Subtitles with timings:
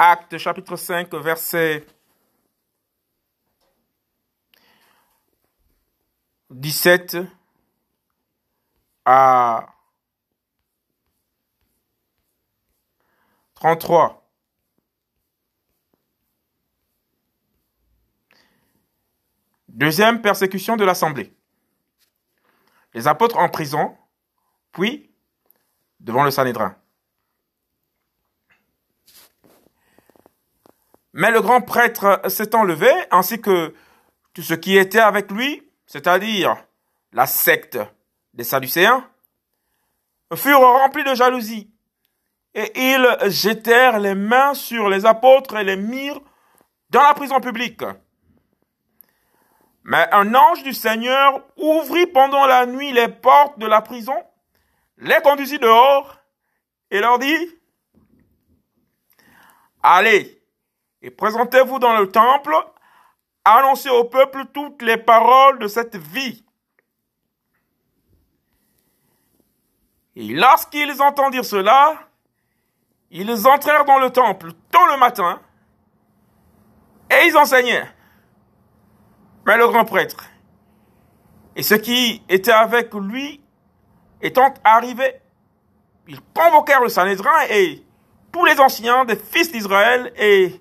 [0.00, 1.84] Acte chapitre 5, verset
[6.50, 7.18] 17
[9.04, 9.74] à
[13.56, 14.24] 33.
[19.66, 21.34] Deuxième persécution de l'Assemblée.
[22.94, 23.96] Les apôtres en prison,
[24.70, 25.12] puis
[25.98, 26.76] devant le Sanhédrin.
[31.18, 33.74] Mais le grand prêtre s'étant levé, ainsi que
[34.34, 36.56] tout ce qui était avec lui, c'est-à-dire
[37.12, 37.76] la secte
[38.34, 39.04] des Sadducéens,
[40.36, 41.72] furent remplis de jalousie,
[42.54, 46.20] et ils jetèrent les mains sur les apôtres et les mirent
[46.90, 47.82] dans la prison publique.
[49.82, 54.22] Mais un ange du Seigneur ouvrit pendant la nuit les portes de la prison,
[54.98, 56.20] les conduisit dehors
[56.92, 57.58] et leur dit,
[59.82, 60.37] Allez
[61.02, 62.54] et présentez-vous dans le temple,
[63.44, 66.44] annoncez au peuple toutes les paroles de cette vie.
[70.16, 71.94] Et lorsqu'ils entendirent cela,
[73.10, 75.40] ils entrèrent dans le temple tôt le matin
[77.10, 77.88] et ils enseignaient.
[79.46, 80.24] Mais le grand prêtre
[81.54, 83.40] et ceux qui étaient avec lui
[84.20, 85.20] étant arrivés,
[86.06, 87.84] ils convoquèrent le Sanhédrin et
[88.32, 90.60] tous les anciens des fils d'Israël et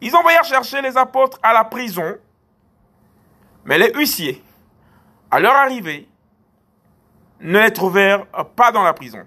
[0.00, 2.16] ils envoyèrent chercher les apôtres à la prison.
[3.64, 4.42] Mais les huissiers,
[5.30, 6.08] à leur arrivée,
[7.40, 9.24] ne les trouvèrent pas dans la prison.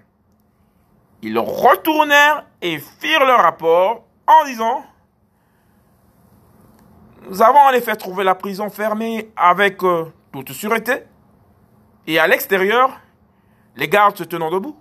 [1.22, 4.84] Ils retournèrent et firent leur rapport en disant,
[7.28, 11.02] nous avons en effet trouvé la prison fermée avec euh, toute sûreté,
[12.06, 13.00] et à l'extérieur,
[13.76, 14.76] les gardes se tenant debout,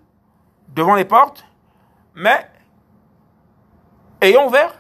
[0.70, 1.46] devant les portes,
[2.16, 2.50] mais
[4.22, 4.74] ayant ouvert,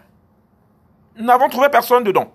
[1.18, 2.32] n'avons trouvé personne dedans.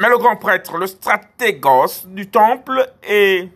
[0.00, 3.48] Mais le grand prêtre, le stratégos du temple et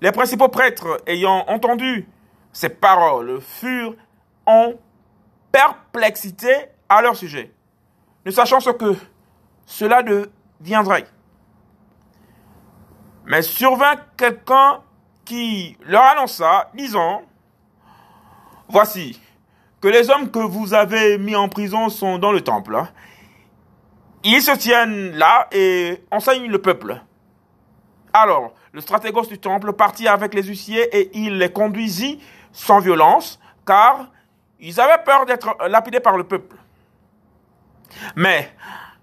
[0.00, 2.08] les principaux prêtres ayant entendu
[2.52, 3.94] ces paroles furent
[4.46, 4.72] en
[5.52, 6.52] perplexité
[6.88, 7.52] à leur sujet,
[8.26, 8.96] ne sachant ce que
[9.66, 11.06] cela deviendrait.
[13.26, 14.82] Mais survint quelqu'un
[15.24, 17.22] qui leur annonça, disant,
[18.68, 19.20] Voici,
[19.80, 22.76] que les hommes que vous avez mis en prison sont dans le temple.
[22.76, 22.88] Hein.
[24.22, 27.00] Ils se tiennent là et enseignent le peuple.
[28.12, 32.20] Alors, le stratégos du temple partit avec les huissiers et il les conduisit
[32.52, 34.08] sans violence, car
[34.58, 36.56] ils avaient peur d'être lapidés par le peuple.
[38.16, 38.52] Mais,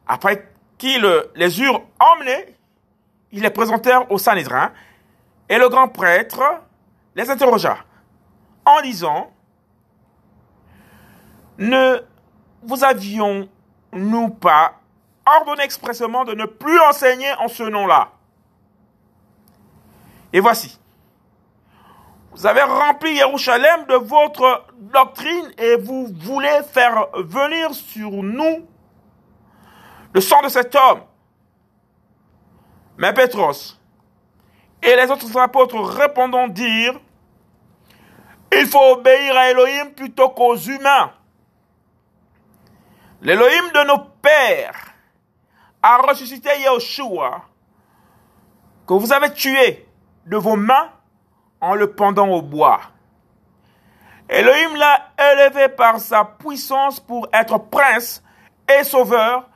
[0.07, 2.55] après qu'ils les eurent emmenés,
[3.31, 4.71] ils les présentèrent au Sanhédrin,
[5.49, 6.43] et le grand prêtre
[7.15, 7.77] les interrogea
[8.65, 9.31] en disant,
[11.57, 12.01] ne
[12.63, 14.73] vous avions-nous pas
[15.25, 18.09] ordonné expressément de ne plus enseigner en ce nom-là?
[20.33, 20.79] Et voici,
[22.31, 28.67] vous avez rempli Jérusalem de votre doctrine et vous voulez faire venir sur nous
[30.13, 31.01] le sang de cet homme.
[32.97, 33.77] Mais Pétros
[34.83, 36.99] et les autres apôtres répondant dire,
[38.51, 41.11] il faut obéir à Elohim plutôt qu'aux humains.
[43.21, 44.93] L'Élohim de nos pères
[45.81, 47.41] a ressuscité Yahushua,
[48.85, 49.87] que vous avez tué
[50.25, 50.91] de vos mains
[51.61, 52.81] en le pendant au bois.
[54.29, 58.23] Elohim l'a élevé par sa puissance pour être prince
[58.69, 59.49] et sauveur,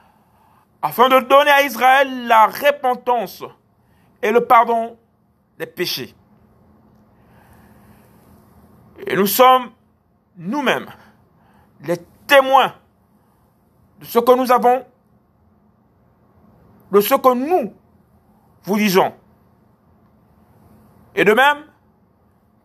[0.82, 3.44] afin de donner à Israël la repentance
[4.22, 4.98] et le pardon
[5.60, 6.16] des péchés.
[9.06, 9.72] Et nous sommes
[10.38, 10.90] nous-mêmes
[11.82, 12.74] les témoins
[14.02, 14.84] de ce que nous avons,
[16.92, 17.74] de ce que nous
[18.64, 19.14] vous disons.
[21.16, 21.66] Et de même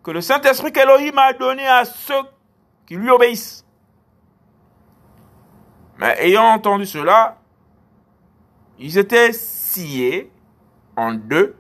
[0.03, 2.23] que le Saint-Esprit qu'Elohim a donné à ceux
[2.87, 3.67] qui lui obéissent.
[5.99, 7.39] Mais ayant entendu cela,
[8.79, 10.31] ils étaient sciés
[10.97, 11.57] en deux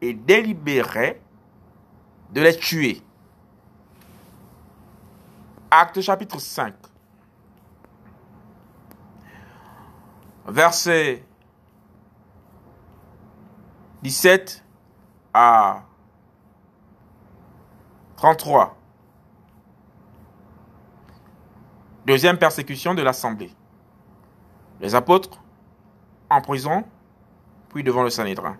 [0.00, 1.20] et délibéraient
[2.30, 3.02] de les tuer.
[5.70, 6.74] Acte chapitre 5.
[10.48, 11.22] Verset
[14.02, 14.64] 17
[15.34, 15.82] à
[18.16, 18.74] 33.
[22.06, 23.54] Deuxième persécution de l'Assemblée.
[24.80, 25.38] Les apôtres
[26.30, 26.84] en prison,
[27.68, 28.56] puis devant le Sanhédrin.